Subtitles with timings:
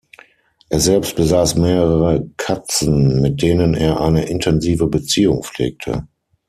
[0.69, 6.07] Er selbst besaß mehrere Katzen, mit denen er eine intensive Beziehung pflegte.